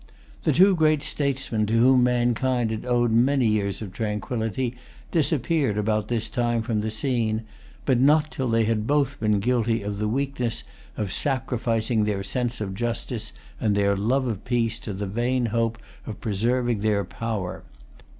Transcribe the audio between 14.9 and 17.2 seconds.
the vain hope of preserving their